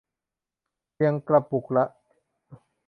[0.93, 1.85] เพียงกระปุกละ